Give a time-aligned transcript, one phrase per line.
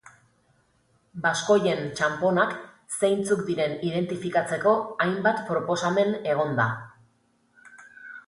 [1.25, 2.55] Baskoien txanponak
[2.95, 4.73] zeintzuk diren identifikatzeko
[5.05, 6.67] hainbat proposamen egon da.